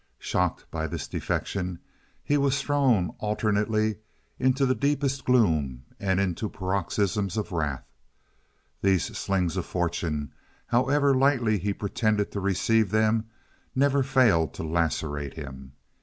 Shocked 0.17 0.65
by 0.71 0.87
this 0.87 1.07
defection, 1.07 1.77
he 2.23 2.35
was 2.35 2.59
thrown 2.59 3.09
alternately 3.19 3.97
into 4.39 4.65
the 4.65 4.73
deepest 4.73 5.25
gloom 5.25 5.83
and 5.99 6.19
into 6.19 6.49
paroxysms 6.49 7.37
of 7.37 7.51
wrath. 7.51 7.85
These 8.81 9.15
slings 9.15 9.57
of 9.57 9.67
fortune, 9.67 10.33
however 10.65 11.13
lightly 11.13 11.59
he 11.59 11.71
pretended 11.71 12.31
to 12.31 12.39
receive 12.39 12.89
them, 12.89 13.25
never 13.75 14.01
failed 14.01 14.55
to 14.55 14.63
lacerate 14.63 15.35
him. 15.35 15.73